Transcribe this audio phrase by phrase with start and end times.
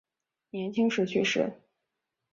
[0.49, 1.61] 年轻时去世。